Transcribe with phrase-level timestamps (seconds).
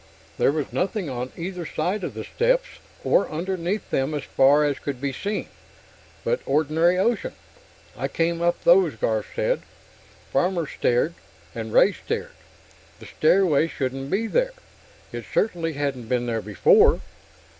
[0.39, 2.65] There was nothing on either side of the steps,
[3.03, 5.47] or underneath them as far as could be seen,
[6.23, 7.35] but ordinary ocean.
[7.95, 9.61] "I came up those," Garf said.
[10.33, 11.13] Farmer stared,
[11.53, 12.31] and Ray stared.
[12.99, 14.53] The stairway shouldn't be there
[15.11, 17.01] it certainly hadn't been there before.